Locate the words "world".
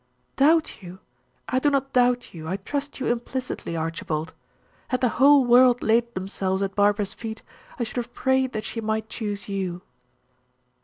5.45-5.83